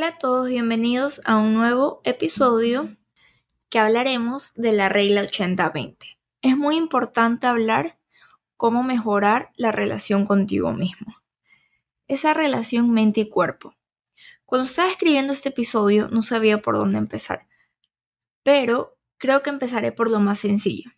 [0.00, 2.96] Hola a todos, bienvenidos a un nuevo episodio
[3.68, 6.18] que hablaremos de la regla 80-20.
[6.40, 7.98] Es muy importante hablar
[8.56, 11.16] cómo mejorar la relación contigo mismo.
[12.08, 13.76] Esa relación mente y cuerpo.
[14.46, 17.46] Cuando estaba escribiendo este episodio no sabía por dónde empezar,
[18.42, 20.92] pero creo que empezaré por lo más sencillo.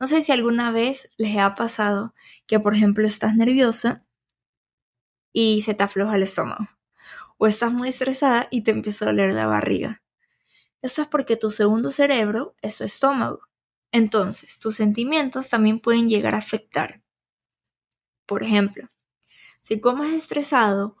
[0.00, 2.14] No sé si alguna vez les ha pasado
[2.46, 4.06] que, por ejemplo, estás nerviosa
[5.34, 6.66] y se te afloja el estómago,
[7.38, 10.02] o estás muy estresada y te empieza a doler la barriga.
[10.82, 13.40] Esto es porque tu segundo cerebro es tu estómago.
[13.92, 17.02] Entonces, tus sentimientos también pueden llegar a afectar.
[18.26, 18.88] Por ejemplo,
[19.62, 20.96] si comes estresado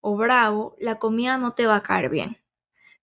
[0.00, 2.38] o bravo, la comida no te va a caer bien.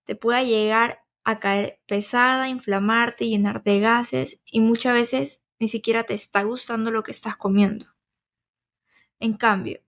[0.05, 6.05] Te puede llegar a caer pesada, inflamarte, llenar de gases y muchas veces ni siquiera
[6.05, 7.87] te está gustando lo que estás comiendo.
[9.19, 9.79] En cambio,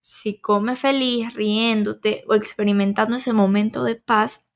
[0.00, 4.48] si comes feliz, riéndote o experimentando ese momento de paz,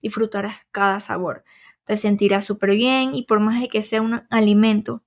[0.00, 1.44] disfrutarás cada sabor.
[1.84, 5.04] Te sentirás súper bien y por más de que sea un alimento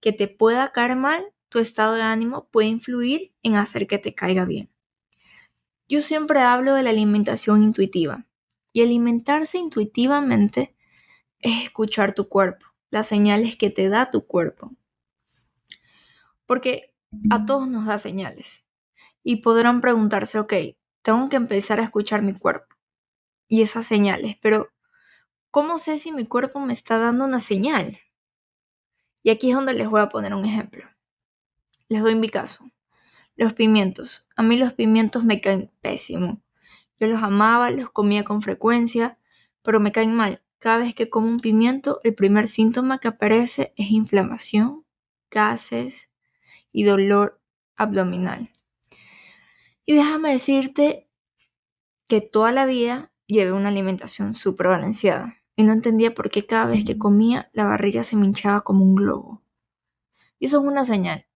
[0.00, 4.14] que te pueda caer mal, tu estado de ánimo puede influir en hacer que te
[4.14, 4.70] caiga bien.
[5.88, 8.26] Yo siempre hablo de la alimentación intuitiva
[8.72, 10.74] y alimentarse intuitivamente
[11.40, 14.72] es escuchar tu cuerpo, las señales que te da tu cuerpo.
[16.46, 16.94] Porque
[17.30, 18.66] a todos nos da señales
[19.22, 20.52] y podrán preguntarse, ok,
[21.02, 22.74] tengo que empezar a escuchar mi cuerpo
[23.48, 24.70] y esas señales, pero
[25.50, 27.98] ¿cómo sé si mi cuerpo me está dando una señal?
[29.22, 30.84] Y aquí es donde les voy a poner un ejemplo.
[31.88, 32.64] Les doy mi caso.
[33.36, 34.26] Los pimientos.
[34.36, 36.42] A mí los pimientos me caen pésimo.
[36.98, 39.18] Yo los amaba, los comía con frecuencia,
[39.62, 40.42] pero me caen mal.
[40.58, 44.84] Cada vez que como un pimiento, el primer síntoma que aparece es inflamación,
[45.30, 46.08] gases
[46.72, 47.40] y dolor
[47.76, 48.50] abdominal.
[49.84, 51.08] Y déjame decirte
[52.08, 56.66] que toda la vida llevé una alimentación súper balanceada y no entendía por qué cada
[56.66, 59.42] vez que comía la barriga se me hinchaba como un globo.
[60.38, 61.26] Y eso es una señal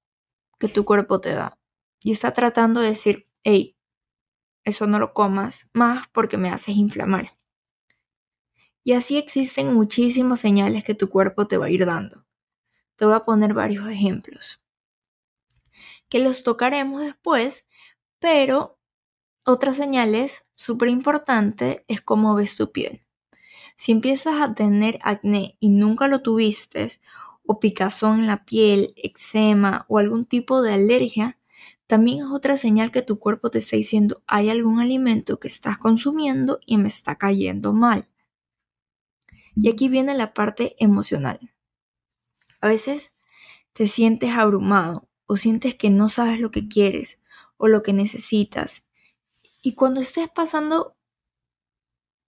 [0.59, 1.59] que tu cuerpo te da
[2.03, 3.77] y está tratando de decir, hey,
[4.65, 7.31] eso no lo comas más porque me haces inflamar.
[8.83, 12.25] Y así existen muchísimas señales que tu cuerpo te va a ir dando.
[12.97, 14.61] Te voy a poner varios ejemplos,
[16.09, 17.69] que los tocaremos después,
[18.27, 18.77] pero
[19.45, 23.07] otras señales súper importante es cómo ves tu piel.
[23.77, 26.91] Si empiezas a tener acné y nunca lo tuviste,
[27.45, 31.39] o picazón en la piel, eczema o algún tipo de alergia,
[31.87, 35.79] también es otra señal que tu cuerpo te está diciendo hay algún alimento que estás
[35.79, 38.09] consumiendo y me está cayendo mal.
[39.55, 41.55] Y aquí viene la parte emocional.
[42.61, 43.13] A veces
[43.73, 47.21] te sientes abrumado o sientes que no sabes lo que quieres
[47.57, 48.87] o lo que necesitas.
[49.63, 50.97] Y cuando estés pasando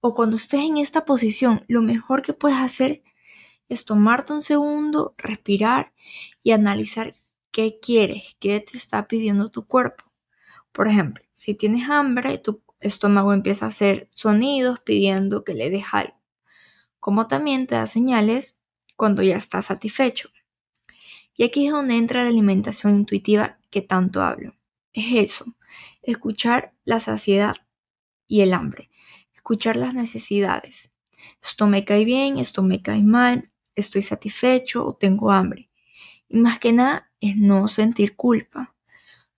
[0.00, 3.02] o cuando estés en esta posición, lo mejor que puedes hacer
[3.68, 5.92] es tomarte un segundo, respirar
[6.42, 7.14] y analizar
[7.50, 10.04] qué quieres, qué te está pidiendo tu cuerpo.
[10.72, 15.84] Por ejemplo, si tienes hambre, tu estómago empieza a hacer sonidos pidiendo que le des
[15.92, 16.18] algo,
[17.00, 18.60] como también te da señales
[18.96, 20.30] cuando ya estás satisfecho.
[21.36, 24.57] Y aquí es donde entra la alimentación intuitiva que tanto hablo.
[24.98, 25.54] Es eso,
[26.02, 27.54] escuchar la saciedad
[28.26, 28.90] y el hambre,
[29.32, 30.92] escuchar las necesidades.
[31.40, 35.70] Esto me cae bien, esto me cae mal, estoy satisfecho o tengo hambre.
[36.28, 38.74] Y más que nada es no sentir culpa.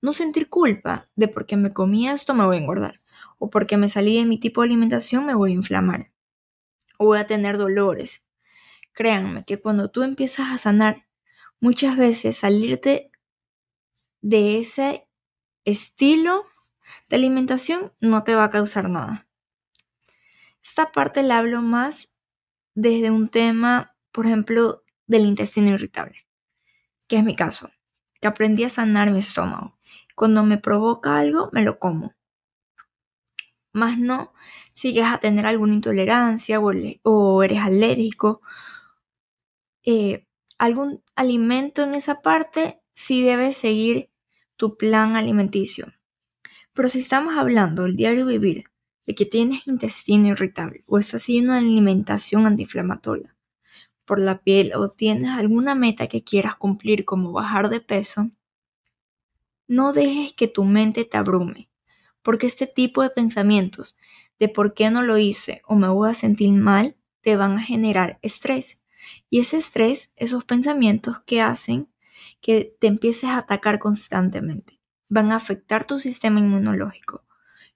[0.00, 2.98] No sentir culpa de porque me comí esto me voy a engordar.
[3.38, 6.10] O porque me salí de mi tipo de alimentación me voy a inflamar.
[6.96, 8.26] O voy a tener dolores.
[8.94, 11.06] Créanme que cuando tú empiezas a sanar,
[11.60, 13.10] muchas veces salirte
[14.22, 15.09] de ese
[15.64, 16.44] estilo
[17.08, 19.26] de alimentación no te va a causar nada.
[20.62, 22.14] Esta parte la hablo más
[22.74, 26.26] desde un tema por ejemplo, del intestino irritable,
[27.06, 27.70] que es mi caso,
[28.20, 29.78] que aprendí a sanar mi estómago.
[30.14, 32.14] Cuando me provoca algo, me lo como.
[33.72, 34.32] Más no,
[34.72, 38.42] si llegas a tener alguna intolerancia o, eres alérgico,
[39.84, 40.26] eh,
[40.58, 44.10] algún alimento en esa parte, sí debes seguir
[44.60, 45.90] tu plan alimenticio.
[46.74, 48.64] Pero si estamos hablando del diario vivir,
[49.06, 53.34] de que tienes intestino irritable o estás haciendo una alimentación antiinflamatoria,
[54.04, 58.30] por la piel o tienes alguna meta que quieras cumplir como bajar de peso,
[59.66, 61.70] no dejes que tu mente te abrume,
[62.20, 63.96] porque este tipo de pensamientos
[64.38, 67.62] de por qué no lo hice o me voy a sentir mal te van a
[67.62, 68.82] generar estrés.
[69.30, 71.88] Y ese estrés, esos pensamientos que hacen
[72.40, 77.24] que te empieces a atacar constantemente, van a afectar tu sistema inmunológico.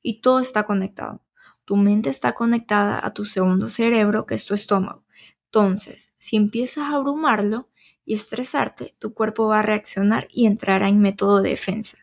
[0.07, 1.23] y todo está conectado.
[1.65, 5.05] Tu mente está conectada a tu segundo cerebro, que es tu estómago.
[5.47, 7.71] Entonces, si empiezas a abrumarlo
[8.05, 11.99] y estresarte, tu cuerpo va a reaccionar y entrará en método de defensa.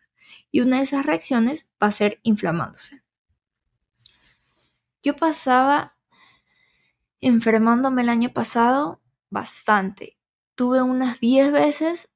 [0.50, 3.04] Y una de esas reacciones va a ser inflamándose.
[5.04, 5.96] Yo pasaba
[7.20, 10.18] enfermándome el año pasado bastante.
[10.56, 12.11] Tuve unas 10 veces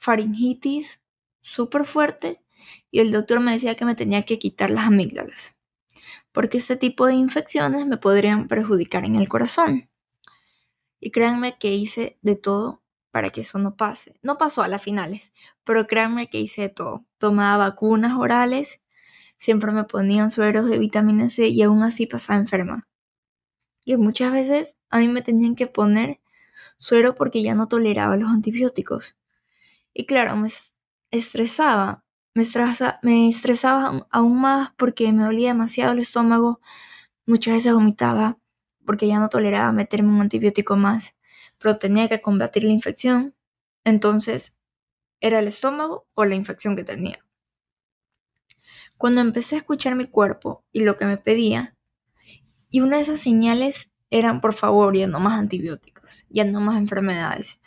[0.00, 1.00] faringitis
[1.40, 2.42] súper fuerte
[2.90, 5.60] y el doctor me decía que me tenía que quitar las amígdalas
[6.32, 9.88] porque este tipo de infecciones me podrían perjudicar en el corazón.
[11.00, 14.18] Y créanme que hice de todo para que eso no pase.
[14.22, 15.32] No pasó a las finales,
[15.64, 17.06] pero créanme que hice de todo.
[17.18, 18.84] Tomaba vacunas orales,
[19.38, 22.86] siempre me ponían sueros de vitamina C y aún así pasaba enferma.
[23.84, 26.20] Y muchas veces a mí me tenían que poner
[26.78, 29.16] suero porque ya no toleraba los antibióticos.
[29.94, 30.48] Y claro, me
[31.10, 32.04] estresaba,
[32.34, 36.60] me, estresaba aún más porque me dolía demasiado el estómago,
[37.26, 38.38] muchas veces vomitaba
[38.86, 41.16] porque ya no toleraba meterme un antibiótico más,
[41.58, 43.34] pero tenía que combatir la infección,
[43.84, 44.58] entonces
[45.20, 47.24] era el estómago o la infección que tenía.
[48.96, 51.76] Cuando empecé a escuchar mi cuerpo y lo que me pedía,
[52.68, 56.78] y una de esas señales eran, por favor, ya no más antibióticos, ya no más
[56.78, 57.59] enfermedades.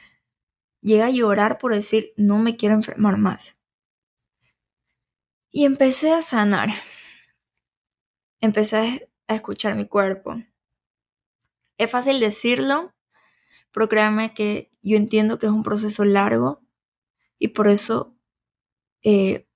[0.83, 3.57] Llegué a llorar por decir, no me quiero enfermar más.
[5.49, 6.69] Y empecé a sanar.
[8.41, 10.35] Empecé a escuchar mi cuerpo.
[11.77, 12.93] Es fácil decirlo,
[13.71, 16.61] pero créanme que yo entiendo que es un proceso largo
[17.39, 18.17] y por eso
[19.03, 19.47] eh,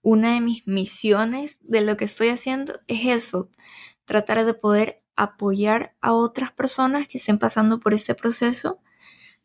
[0.00, 3.50] una de mis misiones de lo que estoy haciendo es eso,
[4.06, 8.80] tratar de poder apoyar a otras personas que estén pasando por este proceso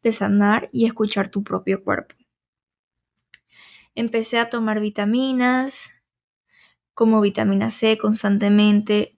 [0.07, 2.15] de sanar y escuchar tu propio cuerpo.
[3.94, 5.89] Empecé a tomar vitaminas,
[6.94, 9.18] como vitamina C constantemente,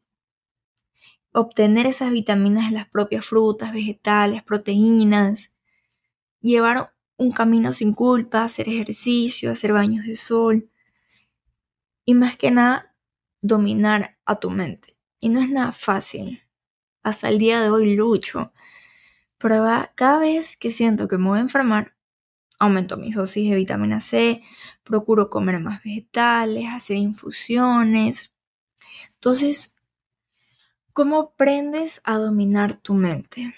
[1.32, 5.54] obtener esas vitaminas en las propias frutas, vegetales, proteínas,
[6.42, 10.70] llevar un camino sin culpa, hacer ejercicio, hacer baños de sol
[12.06, 12.96] y más que nada
[13.42, 14.98] dominar a tu mente.
[15.20, 16.42] Y no es nada fácil.
[17.04, 18.52] Hasta el día de hoy lucho.
[19.40, 19.66] Pero
[19.96, 21.96] cada vez que siento que me voy a enfermar,
[22.60, 24.44] aumento mis dosis de vitamina C,
[24.84, 28.34] procuro comer más vegetales, hacer infusiones.
[29.16, 29.76] Entonces,
[31.00, 33.56] ¿Cómo aprendes a dominar tu mente?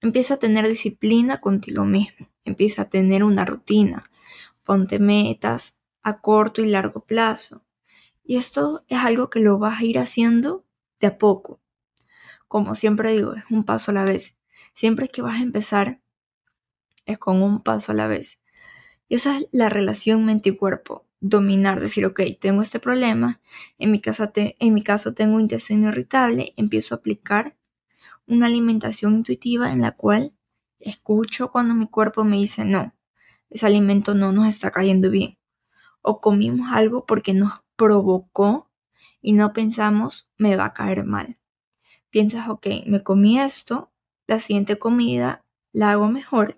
[0.00, 4.08] Empieza a tener disciplina contigo mismo, empieza a tener una rutina,
[4.62, 7.64] ponte metas a corto y largo plazo.
[8.22, 10.64] Y esto es algo que lo vas a ir haciendo
[11.00, 11.60] de a poco.
[12.46, 14.37] Como siempre digo, es un paso a la vez.
[14.74, 16.00] Siempre que vas a empezar,
[17.06, 18.40] es con un paso a la vez.
[19.08, 23.40] Y esa es la relación mente y cuerpo dominar, decir, ok, tengo este problema,
[23.78, 27.56] en mi, caso en mi caso tengo un intestino irritable, empiezo a aplicar
[28.26, 30.34] una alimentación intuitiva en la cual
[30.78, 32.94] escucho cuando mi cuerpo me dice, no,
[33.50, 35.38] ese alimento no nos está cayendo bien.
[36.02, 38.70] O comimos algo porque nos provocó
[39.20, 41.38] y no pensamos, me va a caer mal.
[42.10, 43.90] Piensas, ok, me comí esto,
[44.28, 45.42] la siguiente comida
[45.72, 46.56] la hago mejor.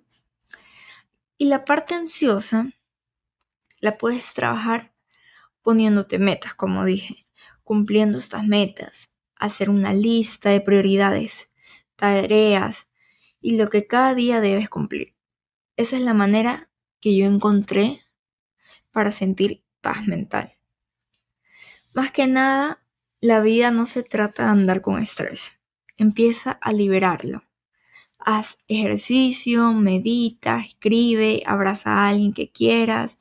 [1.38, 2.72] Y la parte ansiosa
[3.78, 4.92] la puedes trabajar
[5.62, 7.26] poniéndote metas, como dije,
[7.62, 11.54] cumpliendo estas metas, hacer una lista de prioridades,
[11.96, 12.90] tareas
[13.40, 15.14] y lo que cada día debes cumplir.
[15.76, 16.68] Esa es la manera
[17.00, 18.02] que yo encontré
[18.90, 20.56] para sentir paz mental.
[21.94, 22.82] Más que nada,
[23.20, 25.52] la vida no se trata de andar con estrés.
[25.96, 27.44] Empieza a liberarlo.
[28.22, 33.18] Haz ejercicio, medita, escribe, abraza a alguien que quieras,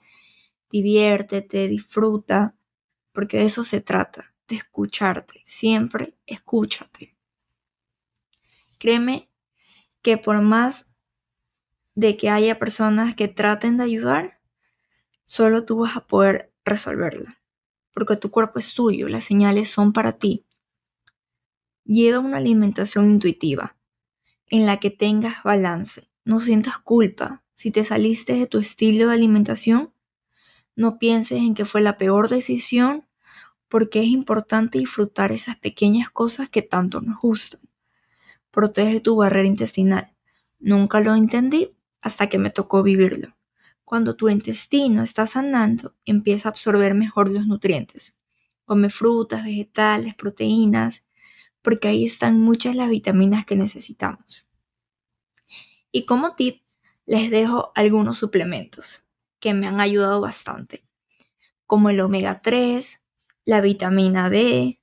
[0.69, 2.53] diviértete, disfruta,
[3.13, 7.15] porque de eso se trata, de escucharte, siempre escúchate.
[8.77, 9.29] Créeme
[10.01, 10.87] que por más
[11.95, 14.41] de que haya personas que traten de ayudar,
[15.23, 17.41] solo tú vas a poder resolverla,
[17.93, 20.45] porque tu cuerpo es tuyo, las señales son para ti.
[21.85, 23.78] Lleva una alimentación intuitiva
[24.49, 29.13] en la que tengas balance, no sientas culpa si te saliste de tu estilo de
[29.13, 29.93] alimentación
[30.79, 33.05] no pienses en que fue la peor decisión
[33.67, 37.59] porque es importante disfrutar esas pequeñas cosas que tanto nos gustan.
[38.49, 40.15] Protege tu barrera intestinal.
[40.57, 43.35] Nunca lo entendí hasta que me tocó vivirlo.
[43.83, 48.17] Cuando tu intestino está sanando, empieza a absorber mejor los nutrientes.
[48.63, 51.08] Come frutas, vegetales, proteínas,
[51.69, 54.47] porque ahí están muchas las vitaminas que necesitamos.
[55.91, 56.63] Y como tip,
[57.05, 59.03] les dejo algunos suplementos
[59.39, 60.83] que me han ayudado bastante,
[61.67, 63.05] como el omega 3,
[63.45, 64.81] la vitamina D,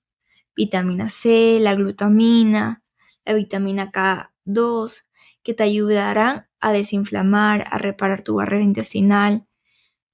[0.55, 2.85] vitamina C, la glutamina,
[3.25, 5.07] la vitamina K2,
[5.43, 9.49] que te ayudarán a desinflamar, a reparar tu barrera intestinal,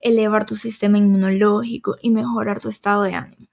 [0.01, 3.52] elevar tu sistema inmunológico y mejorar tu estado de ánimo.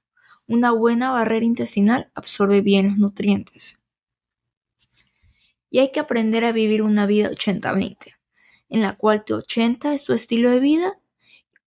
[0.50, 3.84] Una buena barrera intestinal absorbe bien los nutrientes.
[5.70, 8.16] Y hay que aprender a vivir una vida 80-20,
[8.70, 11.00] en la cual tu 80 es tu estilo de vida,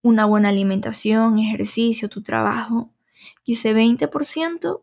[0.03, 2.93] una buena alimentación, ejercicio, tu trabajo,
[3.45, 4.83] y ese 20%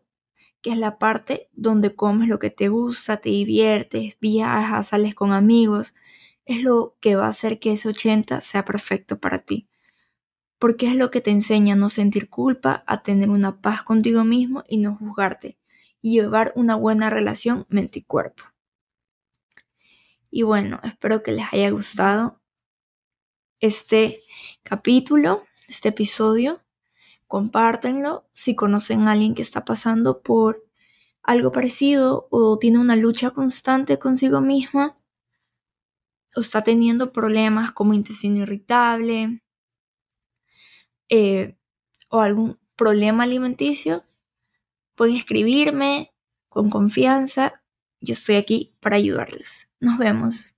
[0.62, 5.32] que es la parte donde comes lo que te gusta, te diviertes, viajas, sales con
[5.32, 5.94] amigos,
[6.46, 9.68] es lo que va a hacer que ese 80 sea perfecto para ti.
[10.60, 14.22] Porque es lo que te enseña a no sentir culpa, a tener una paz contigo
[14.22, 15.58] mismo y no juzgarte,
[16.00, 18.44] y llevar una buena relación mente y cuerpo.
[20.30, 22.40] Y bueno, espero que les haya gustado
[23.58, 24.20] este
[24.62, 26.60] capítulo, este episodio
[27.30, 30.64] compártenlo si conocen a alguien que está pasando por
[31.22, 34.96] algo parecido o tiene una lucha constante consigo misma
[36.34, 39.42] o está teniendo problemas como intestino irritable
[41.10, 41.56] eh,
[42.10, 44.04] o algún problema alimenticio,
[44.94, 46.12] pueden escribirme
[46.48, 47.62] con confianza.
[48.00, 49.70] Yo estoy aquí para ayudarles.
[49.80, 50.49] Nos vemos.